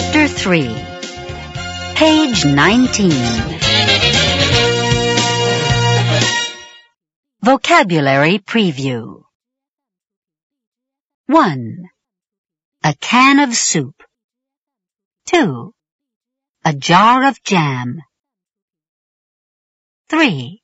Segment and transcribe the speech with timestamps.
[0.00, 0.62] Chapter 3
[1.96, 3.10] Page 19
[7.42, 9.22] Vocabulary Preview
[11.26, 11.88] 1.
[12.84, 14.00] A can of soup.
[15.26, 15.74] 2.
[16.64, 18.00] A jar of jam.
[20.10, 20.62] 3.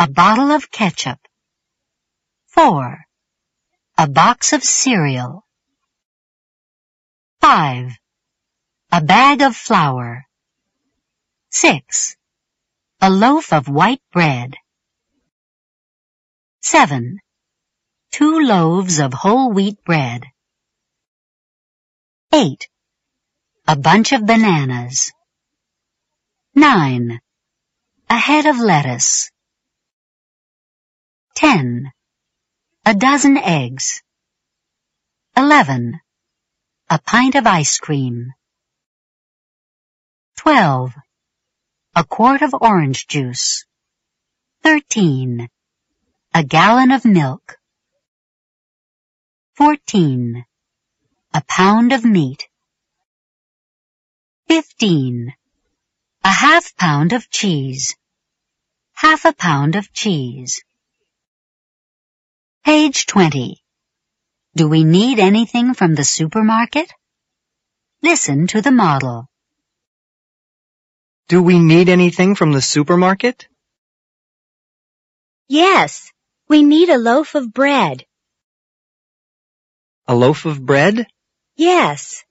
[0.00, 1.20] A bottle of ketchup.
[2.48, 2.98] 4.
[3.98, 5.44] A box of cereal.
[7.40, 8.01] 5.
[8.94, 10.26] A bag of flour.
[11.50, 12.14] 6.
[13.00, 14.58] A loaf of white bread.
[16.60, 17.18] 7.
[18.10, 20.26] Two loaves of whole wheat bread.
[22.34, 22.68] 8.
[23.66, 25.10] A bunch of bananas.
[26.54, 27.18] 9.
[28.10, 29.30] A head of lettuce.
[31.36, 31.90] 10.
[32.84, 34.02] A dozen eggs.
[35.34, 35.98] 11.
[36.90, 38.34] A pint of ice cream.
[40.36, 40.92] 12.
[41.94, 43.64] A quart of orange juice.
[44.62, 45.48] 13.
[46.34, 47.58] A gallon of milk.
[49.54, 50.44] 14.
[51.34, 52.48] A pound of meat.
[54.48, 55.34] 15.
[56.24, 57.96] A half pound of cheese.
[58.94, 60.62] Half a pound of cheese.
[62.64, 63.62] Page 20.
[64.54, 66.92] Do we need anything from the supermarket?
[68.02, 69.28] Listen to the model.
[71.28, 73.48] Do we need anything from the supermarket?
[75.48, 76.10] Yes,
[76.48, 78.04] we need a loaf of bread.
[80.06, 81.06] A loaf of bread?
[81.56, 82.24] Yes.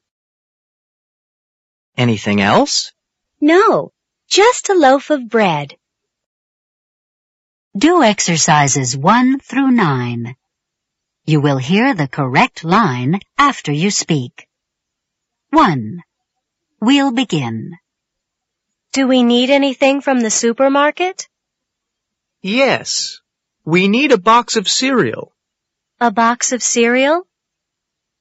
[1.98, 2.92] Anything else?
[3.40, 3.92] No,
[4.28, 5.76] just a loaf of bread.
[7.78, 10.36] Do exercises 1 through 9.
[11.26, 14.48] You will hear the correct line after you speak.
[15.52, 16.02] 1.
[16.82, 17.78] We'll begin.
[18.94, 21.30] Do we need anything from the supermarket?
[22.42, 23.22] Yes.
[23.64, 25.32] We need a box of cereal.
[26.02, 27.26] A box of cereal?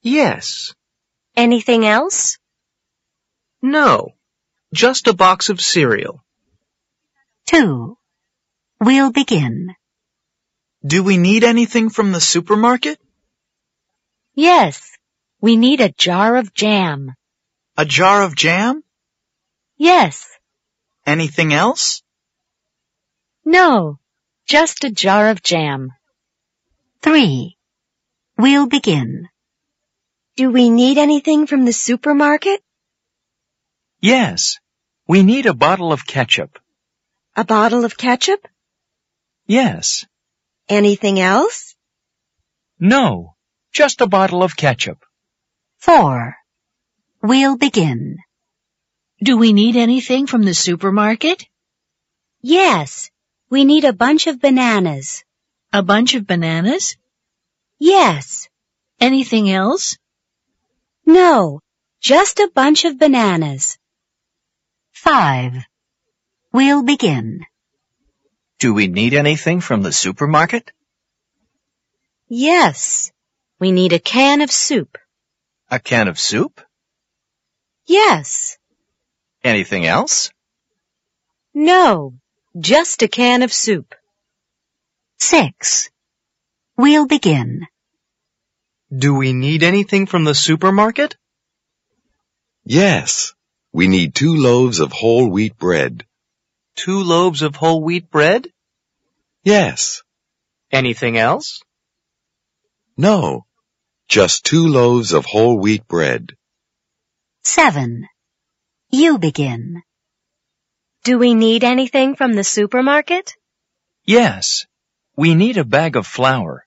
[0.01, 0.75] Yes.
[1.37, 2.39] Anything else?
[3.61, 4.15] No.
[4.73, 6.23] Just a box of cereal.
[7.47, 7.97] 2.
[8.81, 9.75] We'll begin.
[10.87, 13.01] Do we need anything from the supermarket?
[14.35, 14.97] Yes,
[15.41, 17.15] we need a jar of jam.
[17.77, 18.85] A jar of jam?
[19.77, 20.30] Yes.
[21.11, 22.03] Anything else?
[23.45, 23.99] No,
[24.47, 25.91] just a jar of jam.
[27.03, 27.57] 3.
[28.39, 29.29] We'll begin.
[30.37, 32.63] Do we need anything from the supermarket?
[33.99, 34.61] Yes.
[35.09, 36.61] We need a bottle of ketchup.
[37.35, 38.47] A bottle of ketchup?
[39.49, 40.07] Yes.
[40.69, 41.75] Anything else?
[42.79, 43.35] No.
[43.73, 45.05] Just a bottle of ketchup.
[45.79, 46.37] 4.
[47.21, 48.19] We'll begin.
[49.23, 51.47] Do we need anything from the supermarket?
[52.41, 53.11] Yes,
[53.51, 55.25] we need a bunch of bananas.
[55.75, 56.97] A bunch of bananas?
[57.79, 58.49] Yes.
[58.99, 59.99] Anything else?
[61.05, 61.61] No,
[62.01, 63.79] just a bunch of bananas.
[64.93, 65.65] 5.
[66.53, 67.45] We'll begin.
[68.59, 70.73] Do we need anything from the supermarket?
[72.27, 73.13] Yes,
[73.59, 74.97] we need a can of soup.
[75.71, 76.61] A can of soup?
[77.85, 78.57] Yes.
[79.43, 80.31] Anything else?
[81.55, 82.15] No,
[82.59, 83.95] just a can of soup.
[85.19, 85.91] 6.
[86.77, 87.67] We'll begin.
[88.97, 91.17] Do we need anything from the supermarket?
[92.65, 93.35] Yes,
[93.73, 96.05] we need two loaves of whole wheat bread.
[96.77, 98.49] Two loaves of whole wheat bread?
[99.45, 100.03] Yes.
[100.71, 101.63] Anything else?
[102.97, 103.47] No,
[104.09, 106.37] just two loaves of whole wheat bread.
[107.45, 108.07] 7.
[108.91, 109.83] You begin.
[111.05, 113.35] Do we need anything from the supermarket?
[114.05, 114.67] Yes.
[115.17, 116.67] We need a bag of flour.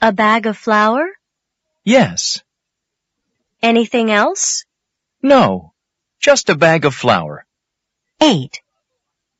[0.00, 1.10] A bag of flour?
[1.84, 2.42] Yes.
[3.60, 4.64] Anything else?
[5.20, 5.72] No.
[6.20, 7.44] Just a bag of flour.
[8.20, 8.60] 8.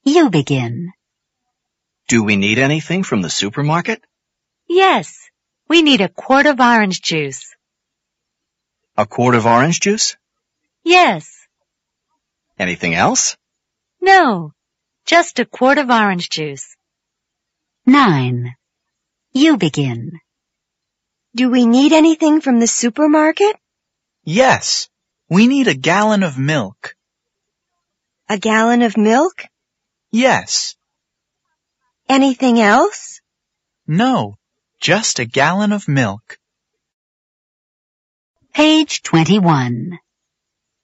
[0.03, 0.93] You begin.
[2.09, 4.03] Do we need anything from the supermarket?
[4.69, 5.31] Yes,
[5.69, 7.55] we need a quart of orange juice.
[8.97, 10.17] A quart of orange juice?
[10.85, 11.47] Yes.
[12.59, 13.37] Anything else?
[14.01, 14.53] No,
[15.05, 16.77] just a quart of orange juice.
[17.87, 18.55] 9.
[19.33, 20.21] You begin.
[21.35, 23.57] Do we need anything from the supermarket?
[24.25, 24.89] Yes.
[25.31, 26.95] We need a gallon of milk.
[28.29, 29.45] A gallon of milk?
[30.11, 30.77] Yes.
[32.09, 33.21] Anything else?
[33.87, 34.37] No.
[34.81, 36.39] Just a gallon of milk.
[38.53, 39.99] Page 21.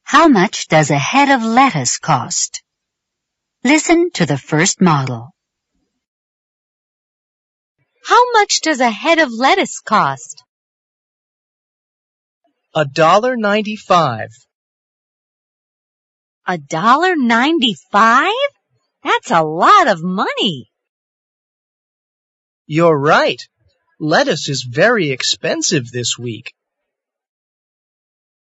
[0.04, 2.62] How much does a head of lettuce cost?
[3.64, 5.30] Listen to the first model.
[8.06, 10.44] How much does a head of lettuce cost?
[12.74, 14.28] A dollar ninety-five.
[16.46, 18.50] A dollar ninety-five?
[19.02, 20.70] That's a lot of money.
[22.66, 23.40] You're right.
[23.98, 26.52] Lettuce is very expensive this week.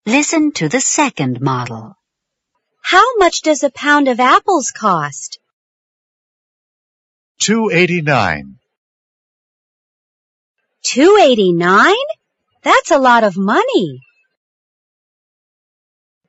[0.07, 1.97] Listen to the second model.
[2.81, 5.41] How much does a pound of apples cost?
[7.41, 8.59] Two eighty nine.
[10.85, 12.07] Two eighty-nine?
[12.63, 14.01] That's a lot of money.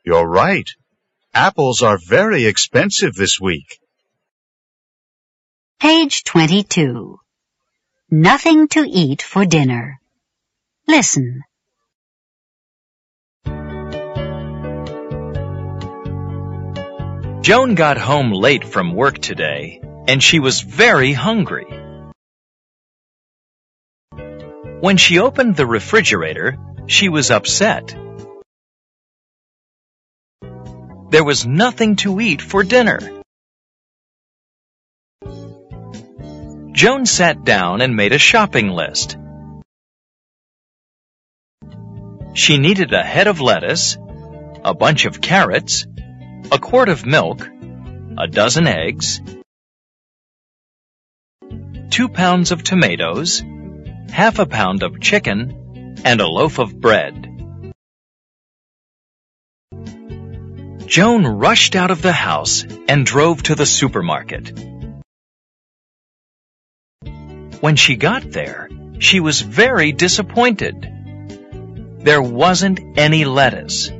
[0.03, 0.67] You're right.
[1.35, 3.77] Apples are very expensive this week.
[5.79, 7.19] Page 22.
[8.09, 9.99] Nothing to eat for dinner.
[10.87, 11.43] Listen.
[17.47, 21.65] Joan got home late from work today, and she was very hungry.
[24.81, 26.57] When she opened the refrigerator,
[26.87, 27.95] she was upset.
[31.09, 32.99] There was nothing to eat for dinner.
[36.73, 39.15] Joan sat down and made a shopping list.
[42.33, 43.97] She needed a head of lettuce,
[44.65, 45.87] a bunch of carrots,
[46.51, 47.47] a quart of milk,
[48.17, 49.19] a dozen eggs,
[51.89, 53.43] two pounds of tomatoes,
[54.09, 57.33] half a pound of chicken, and a loaf of bread.
[60.85, 64.53] Joan rushed out of the house and drove to the supermarket.
[67.59, 70.87] When she got there, she was very disappointed.
[71.99, 73.91] There wasn't any lettuce.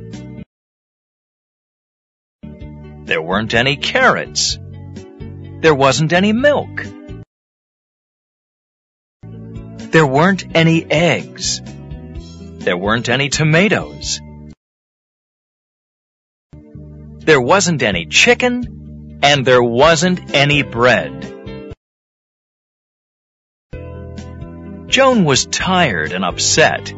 [3.08, 4.58] There weren't any carrots.
[5.62, 6.84] There wasn't any milk.
[9.78, 11.62] There weren't any eggs.
[12.64, 14.20] There weren't any tomatoes.
[17.20, 21.72] There wasn't any chicken, and there wasn't any bread.
[24.86, 26.92] Joan was tired and upset.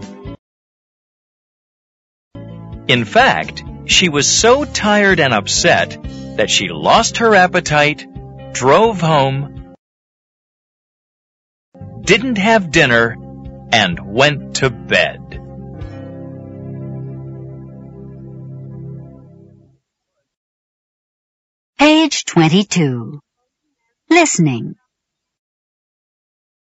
[2.88, 5.98] In fact, she was so tired and upset
[6.36, 8.06] that she lost her appetite,
[8.52, 9.74] drove home,
[12.00, 13.16] didn't have dinner,
[13.72, 15.18] and went to bed.
[21.78, 23.20] Page 22.
[24.08, 24.76] Listening.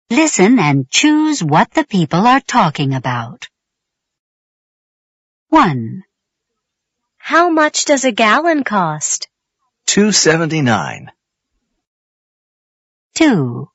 [0.09, 3.47] Listen and choose what the people are talking about.
[5.49, 6.03] 1,
[7.23, 9.27] How much does a gallon cost?
[9.85, 11.11] Two seventy nine.
[13.15, 13.69] 2,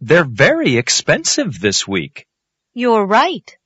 [0.00, 2.26] They're very expensive this week.
[2.72, 3.56] You're right.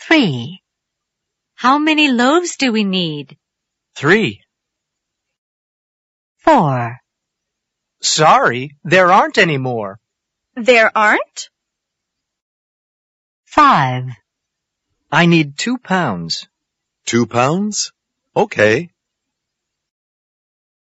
[0.00, 0.60] 3,
[1.54, 3.38] How many loaves do we need?
[3.94, 4.42] Three.
[6.38, 6.98] 4,
[8.02, 9.98] Sorry, there aren't any more.
[10.54, 11.48] There aren't?
[13.46, 14.10] 5,
[15.10, 16.48] I need two pounds.
[17.12, 17.92] Two pounds?
[18.34, 18.88] Okay.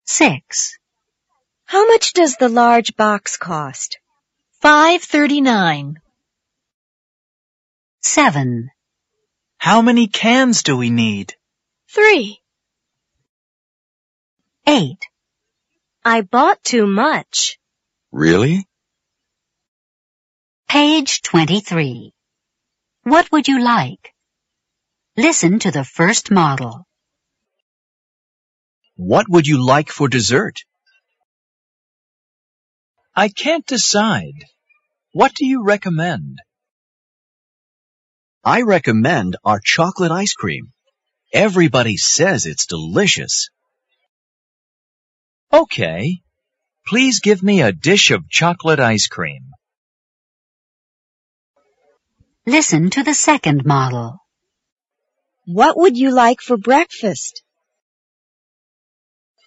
[0.04, 0.78] 6,
[1.64, 3.98] How much does the large box cost?
[4.60, 6.02] Five thirty-nine.
[8.02, 8.70] 7,
[9.56, 11.34] How many cans do we need?
[11.88, 12.42] Three.
[14.66, 14.98] 8,
[16.04, 17.58] I bought too much.
[18.12, 18.66] Really?
[20.68, 22.12] Page 23.
[23.04, 24.14] What would you like?
[25.18, 26.86] Listen to the first model.
[28.94, 30.60] What would you like for dessert?
[33.16, 34.44] I can't decide.
[35.12, 36.38] What do you recommend?
[38.44, 40.72] I recommend our chocolate ice cream.
[41.32, 43.48] Everybody says it's delicious.
[45.52, 46.20] Okay.
[46.86, 49.50] Please give me a dish of chocolate ice cream.
[52.46, 54.20] Listen to the second model.
[55.50, 57.42] What would you like for breakfast?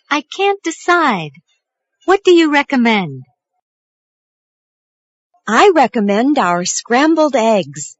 [0.09, 1.33] I can't decide.
[2.05, 3.21] What do you recommend?
[5.47, 7.97] I recommend our scrambled eggs.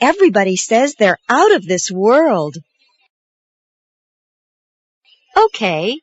[0.00, 2.56] Everybody says they're out of this world.
[5.36, 6.00] Okay.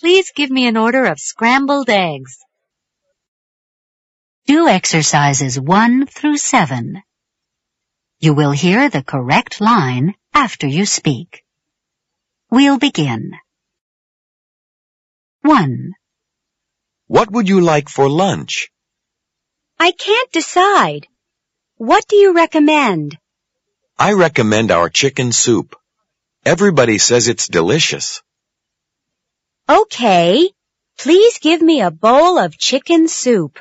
[0.00, 2.36] Please give me an order of scrambled eggs.
[4.46, 7.02] Do exercises 1 through 7.
[8.18, 11.42] You will hear the correct line after you speak.
[12.50, 13.32] We'll begin.
[15.40, 15.92] 1.
[17.06, 18.70] What would you like for lunch?
[19.80, 21.06] I can't decide.
[21.78, 23.16] What do you recommend?
[23.98, 25.74] I recommend our chicken soup.
[26.44, 28.22] Everybody says it's delicious.
[29.66, 30.50] Okay.
[30.98, 33.58] Please give me a bowl of chicken soup.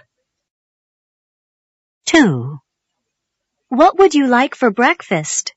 [2.08, 2.60] 2.
[3.70, 5.55] What would you like for breakfast?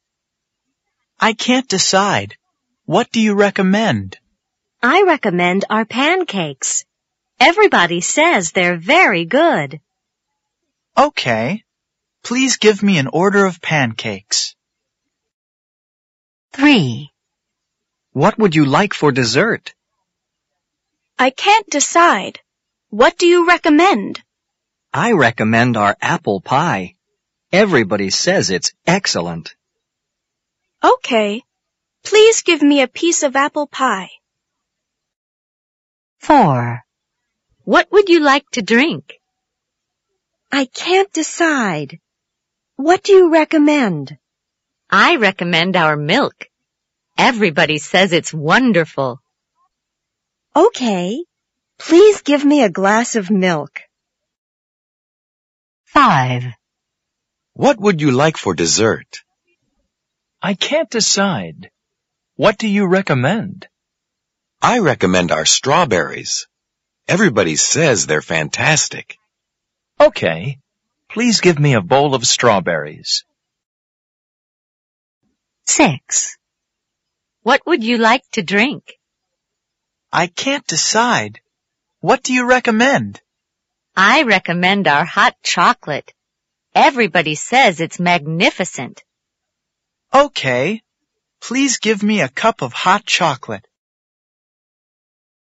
[1.21, 2.37] I can't decide.
[2.85, 4.19] What do you recommend?
[4.83, 6.85] I recommend our pancakes.
[7.41, 9.81] Everybody says they're very good.
[10.97, 11.65] Okay.
[12.23, 14.55] Please give me an order of pancakes.
[16.53, 17.11] 3.
[18.13, 19.75] What would you like for dessert?
[21.19, 22.41] I can't decide.
[22.91, 24.23] What do you recommend?
[24.93, 26.95] I recommend our apple pie.
[27.53, 29.55] Everybody says it's excellent.
[30.83, 31.43] Okay.
[32.05, 34.11] Please give me a piece of apple pie.
[36.21, 36.85] 4.
[37.65, 39.21] What would you like to drink?
[40.51, 41.99] I can't decide.
[42.77, 44.17] What do you recommend?
[44.89, 46.49] I recommend our milk.
[47.19, 49.21] Everybody says it's wonderful.
[50.55, 51.25] Okay.
[51.79, 53.81] Please give me a glass of milk.
[55.87, 56.45] 5.
[57.55, 59.23] What would you like for dessert?
[60.41, 61.71] I can't decide.
[62.37, 63.67] What do you recommend?
[64.63, 66.47] I recommend our strawberries.
[67.09, 69.17] Everybody says they're fantastic.
[70.01, 70.59] Okay.
[71.09, 73.25] Please give me a bowl of strawberries.
[75.65, 76.37] 6.
[77.43, 78.95] What would you like to drink?
[80.13, 81.41] I can't decide.
[82.01, 83.21] What do you recommend?
[83.97, 86.15] I recommend our hot chocolate.
[86.75, 89.03] Everybody says it's magnificent.
[90.13, 90.83] Okay.
[91.41, 93.67] Please give me a cup of hot chocolate.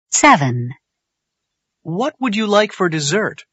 [0.10, 0.74] 7.
[1.84, 3.46] What would you like for dessert?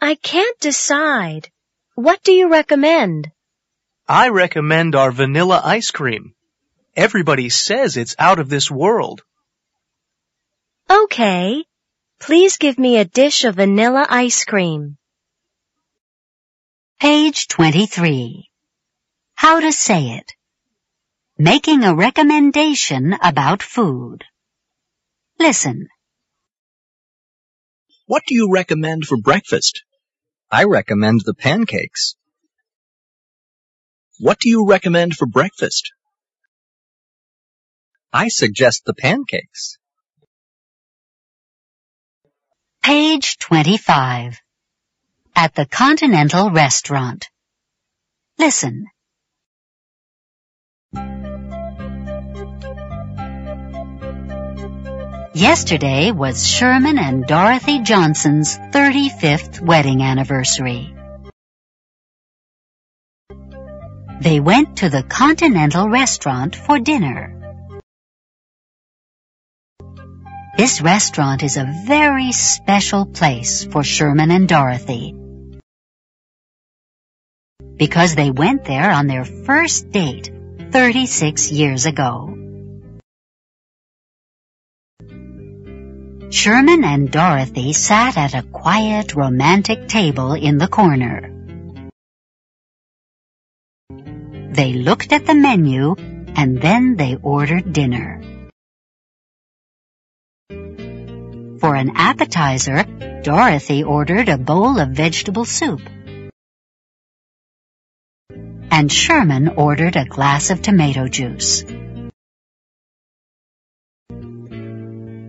[0.00, 1.50] I can't decide.
[1.94, 3.30] What do you recommend?
[4.06, 6.34] I recommend our vanilla ice cream.
[6.96, 9.22] Everybody says it's out of this world.
[10.90, 11.64] Okay.
[12.20, 14.96] Please give me a dish of vanilla ice cream.
[17.00, 18.47] Page 23.
[19.38, 20.32] How to say it.
[21.38, 24.24] Making a recommendation about food.
[25.38, 25.86] Listen.
[28.06, 29.84] What do you recommend for breakfast?
[30.50, 32.16] I recommend the pancakes.
[34.18, 35.92] What do you recommend for breakfast?
[38.12, 39.78] I suggest the pancakes.
[42.82, 44.40] Page 25.
[45.36, 47.30] At the Continental Restaurant.
[48.36, 48.86] Listen.
[55.34, 60.94] Yesterday was Sherman and Dorothy Johnson's 35th wedding anniversary.
[64.20, 67.34] They went to the Continental Restaurant for dinner.
[70.56, 75.14] This restaurant is a very special place for Sherman and Dorothy.
[77.76, 80.32] Because they went there on their first date
[80.70, 82.34] 36 years ago.
[86.30, 91.32] Sherman and Dorothy sat at a quiet, romantic table in the corner.
[94.52, 95.94] They looked at the menu
[96.36, 98.20] and then they ordered dinner.
[101.60, 102.84] For an appetizer,
[103.22, 105.80] Dorothy ordered a bowl of vegetable soup.
[108.70, 111.62] And Sherman ordered a glass of tomato juice.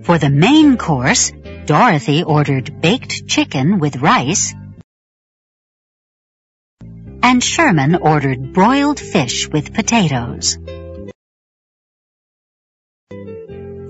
[0.03, 1.31] For the main course,
[1.65, 4.53] Dorothy ordered baked chicken with rice,
[7.21, 10.57] and Sherman ordered broiled fish with potatoes.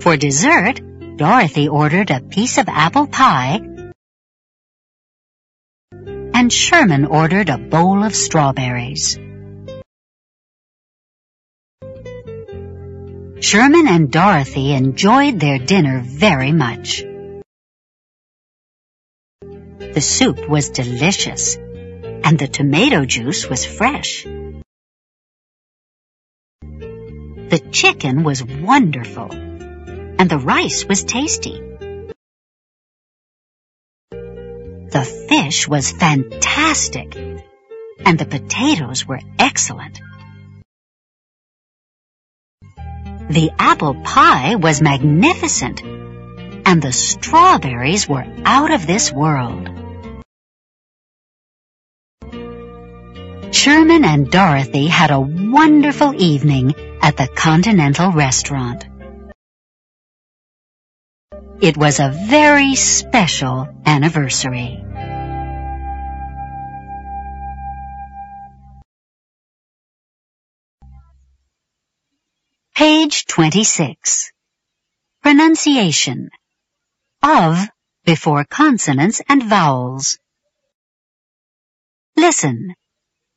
[0.02, 0.80] For dessert,
[1.16, 3.60] Dorothy ordered a piece of apple pie,
[6.34, 9.18] and Sherman ordered a bowl of strawberries.
[13.40, 17.02] Sherman and Dorothy enjoyed their dinner very much.
[19.40, 24.24] The soup was delicious, and the tomato juice was fresh.
[26.60, 31.62] The chicken was wonderful, and the rice was tasty.
[34.10, 40.02] The fish was fantastic, and the potatoes were excellent.
[43.30, 49.68] The apple pie was magnificent, and the strawberries were out of this world.
[53.52, 58.84] Sherman and Dorothy had a wonderful evening at the Continental Restaurant.
[61.60, 64.82] It was a very special anniversary.
[72.80, 74.32] Page 26.
[75.20, 76.30] Pronunciation.
[77.22, 77.68] Of
[78.06, 80.18] before consonants and vowels.
[82.16, 82.74] Listen.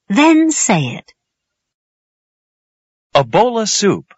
[0.07, 1.11] Then say it.
[3.13, 4.13] A bowl of soup.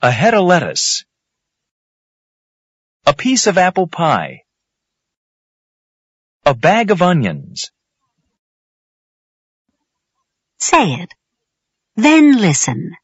[0.00, 1.04] A head of lettuce.
[3.04, 4.44] A piece of apple pie.
[6.46, 7.70] A bag of onions.
[10.58, 11.12] Say it.
[11.94, 12.96] Then listen.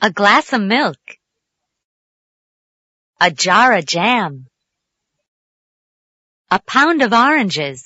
[0.00, 0.98] A glass of milk.
[3.20, 4.46] A jar of jam.
[6.50, 7.84] A pound of oranges.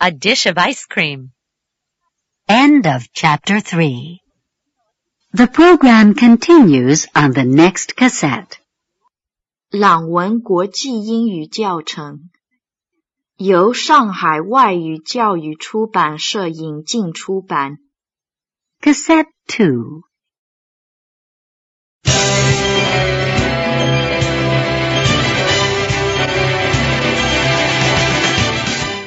[0.00, 1.32] A dish of ice cream.
[2.48, 4.20] End of chapter 3.
[5.32, 8.58] The program continues on the next cassette.
[9.70, 12.30] 朗文国际英语教程
[13.36, 17.78] 由上海外语教育出版社引进出版。
[18.81, 20.03] Cassette 2.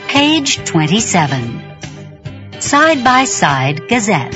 [0.09, 2.61] Page 27.
[2.61, 4.35] Side by Side Gazette.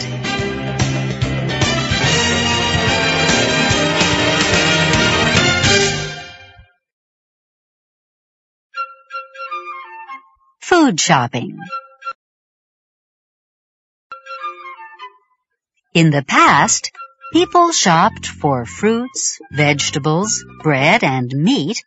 [10.60, 11.58] Food shopping.
[15.95, 16.91] In the past,
[17.35, 21.85] people shopped for fruits, vegetables, bread, and meat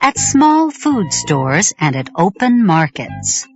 [0.00, 3.48] at small food stores and at open markets.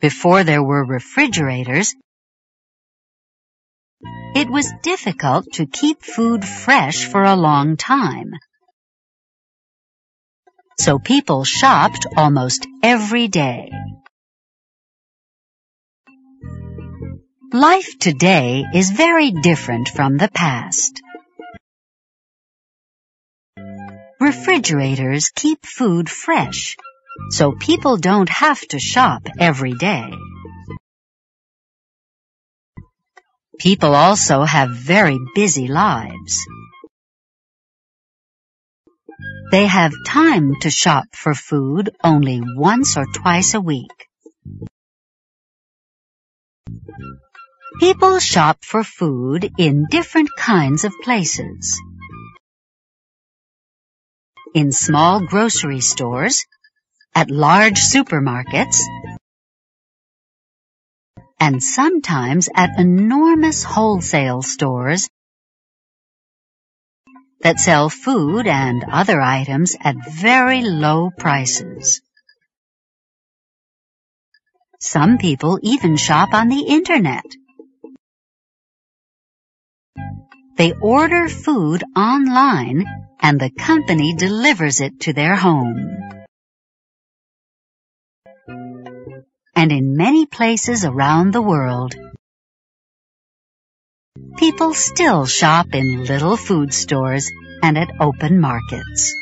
[0.00, 1.94] Before there were refrigerators,
[4.34, 8.32] it was difficult to keep food fresh for a long time.
[10.80, 13.70] So people shopped almost every day.
[17.52, 21.00] Life today is very different from the past.
[24.20, 26.76] Refrigerators keep food fresh,
[27.30, 30.10] so people don't have to shop every day.
[33.60, 36.44] People also have very busy lives.
[39.52, 44.08] They have time to shop for food only once or twice a week.
[47.78, 51.78] People shop for food in different kinds of places.
[54.54, 56.46] In small grocery stores,
[57.14, 58.80] at large supermarkets,
[61.38, 65.10] and sometimes at enormous wholesale stores
[67.40, 72.00] that sell food and other items at very low prices.
[74.80, 77.24] Some people even shop on the internet.
[80.56, 82.84] They order food online
[83.20, 85.98] and the company delivers it to their home.
[89.54, 91.94] And in many places around the world,
[94.36, 97.30] people still shop in little food stores
[97.62, 99.14] and at open markets.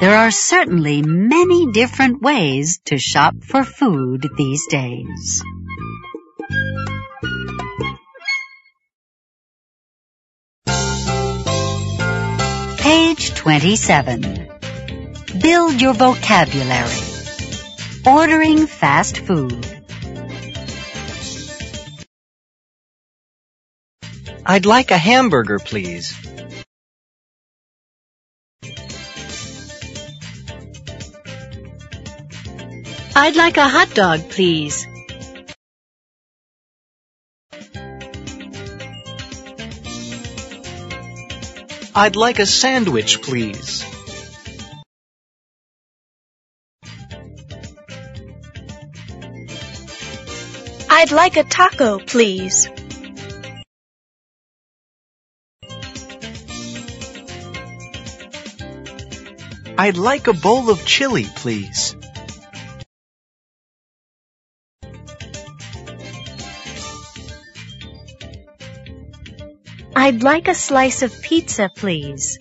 [0.00, 5.42] There are certainly many different ways to shop for food these days.
[13.14, 14.48] Page 27.
[15.40, 16.98] Build your vocabulary.
[18.04, 19.64] Ordering fast food.
[24.44, 26.12] I'd like a hamburger, please.
[33.14, 34.88] I'd like a hot dog, please.
[41.96, 43.84] I'd like a sandwich, please.
[50.90, 52.68] I'd like a taco, please.
[59.78, 61.94] I'd like a bowl of chili, please.
[70.04, 72.38] I'd like a slice of pizza, please.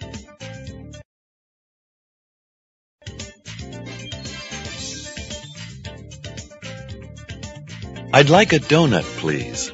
[8.11, 9.71] I'd like a donut, please.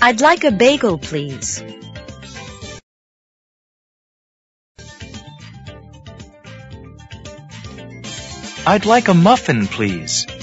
[0.00, 1.62] I'd like a bagel, please.
[8.66, 10.39] I'd like a muffin, please.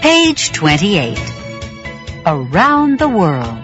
[0.00, 1.18] Page 28.
[2.24, 3.58] Around the world.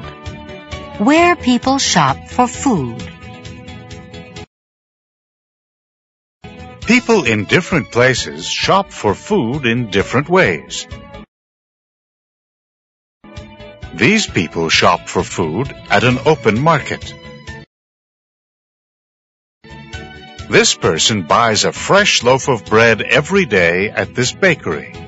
[0.99, 3.03] Where people shop for food.
[6.83, 10.87] People in different places shop for food in different ways.
[13.95, 17.15] These people shop for food at an open market.
[20.51, 25.06] This person buys a fresh loaf of bread every day at this bakery.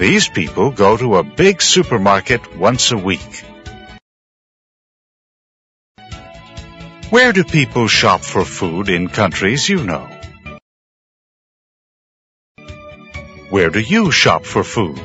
[0.00, 3.44] These people go to a big supermarket once a week.
[7.10, 10.08] Where do people shop for food in countries you know?
[13.50, 14.96] Where do you shop for food?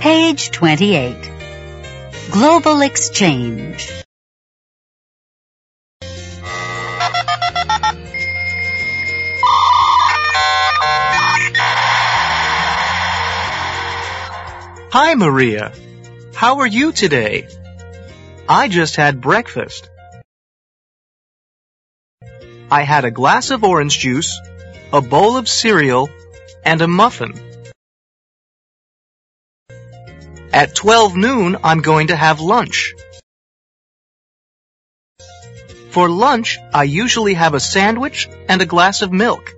[0.00, 1.30] Page 28.
[2.30, 4.04] Global Exchange.
[14.90, 15.74] Hi, Maria.
[16.34, 17.46] How are you today?
[18.48, 19.86] I just had breakfast.
[22.70, 24.40] I had a glass of orange juice,
[24.90, 26.08] a bowl of cereal,
[26.64, 27.34] and a muffin.
[30.54, 32.94] At 12 noon, I'm going to have lunch.
[35.90, 39.54] For lunch, I usually have a sandwich and a glass of milk.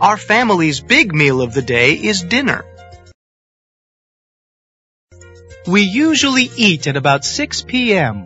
[0.00, 2.64] Our family's big meal of the day is dinner.
[5.66, 8.24] We usually eat at about 6 p.m.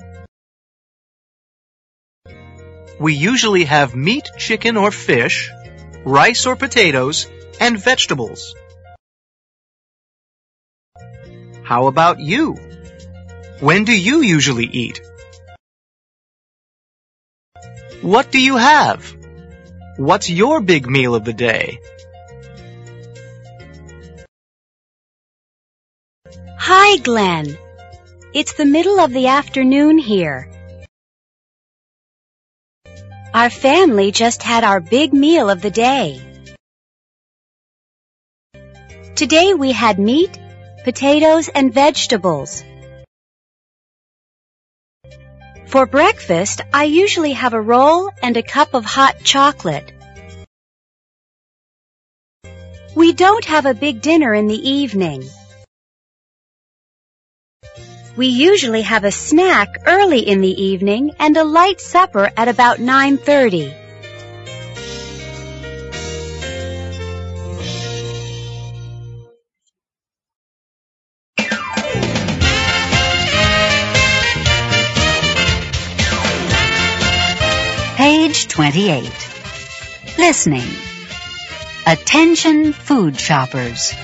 [3.01, 5.51] We usually have meat, chicken, or fish,
[6.05, 7.27] rice or potatoes,
[7.59, 8.55] and vegetables.
[11.65, 12.55] How about you?
[13.59, 15.01] When do you usually eat?
[18.01, 19.24] What do you have?
[19.97, 21.79] What's your big meal of the day?
[26.59, 27.57] Hi, Glenn.
[28.33, 30.51] It's the middle of the afternoon here.
[33.33, 36.21] Our family just had our big meal of the day.
[39.15, 40.37] Today we had meat,
[40.83, 42.65] potatoes, and vegetables.
[45.75, 49.93] For breakfast, I usually have a roll and a cup of hot chocolate.
[52.95, 55.25] We don't have a big dinner in the evening.
[58.17, 62.79] We usually have a snack early in the evening and a light supper at about
[62.79, 63.84] 9.30.
[78.75, 79.05] 28.
[80.19, 80.67] Listening.
[81.87, 83.95] Attention food shoppers.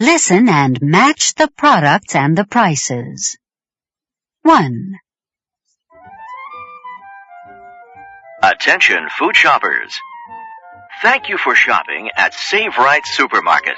[0.00, 3.38] Listen and match the products and the prices.
[4.42, 4.94] 1.
[8.42, 9.96] Attention food shoppers.
[11.00, 13.76] Thank you for shopping at Save Right Supermarket.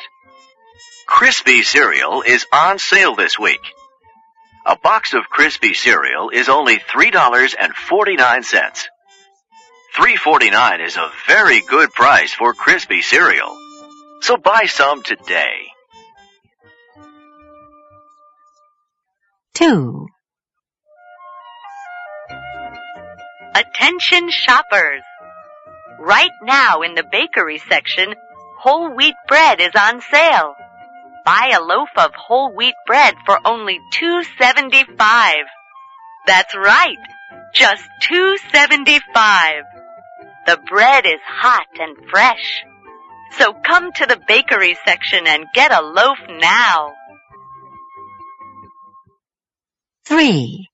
[1.06, 3.60] Crispy cereal is on sale this week.
[4.66, 8.88] A box of crispy cereal is only $3.49.
[9.96, 13.56] $3.49 is a very good price for crispy cereal.
[14.22, 15.68] So buy some today.
[19.54, 20.06] 2.
[23.54, 25.02] Attention shoppers!
[26.00, 28.14] Right now in the bakery section,
[28.58, 30.54] whole wheat bread is on sale.
[31.24, 35.32] Buy a loaf of whole wheat bread for only $2.75.
[36.26, 36.98] That's right,
[37.54, 39.62] just $2.75.
[40.46, 42.64] The bread is hot and fresh.
[43.38, 46.92] So come to the bakery section and get a loaf now.
[50.06, 50.68] 3.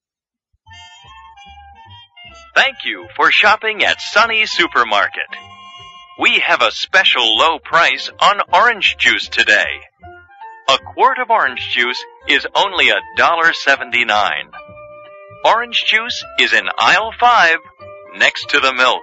[2.54, 5.22] Thank you for shopping at Sunny Supermarket.
[6.18, 9.80] We have a special low price on orange juice today.
[10.70, 14.52] A quart of orange juice is only a dollar seventy-nine.
[15.44, 17.58] Orange juice is in aisle five,
[18.18, 19.02] next to the milk.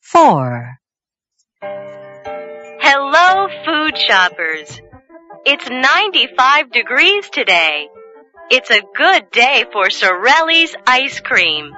[0.00, 0.78] Four.
[1.60, 4.80] Hello, food shoppers.
[5.44, 7.88] It's 95 degrees today.
[8.50, 11.74] It's a good day for Sorelli's ice cream.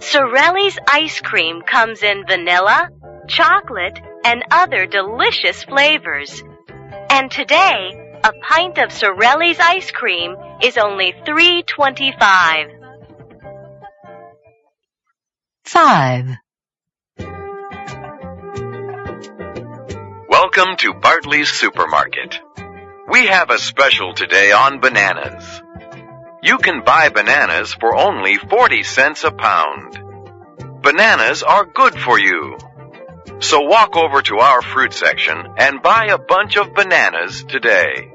[0.00, 2.90] Sorelli's ice cream comes in vanilla,
[3.28, 6.42] chocolate, and other delicious flavors.
[7.10, 12.80] And today, a pint of Sorelli's ice cream is only $3.25.
[15.64, 16.26] 5.
[20.28, 22.40] Welcome to Bartley's Supermarket.
[23.08, 25.62] We have a special today on bananas.
[26.42, 29.98] You can buy bananas for only 40 cents a pound.
[30.82, 32.56] Bananas are good for you.
[33.40, 38.13] So walk over to our fruit section and buy a bunch of bananas today.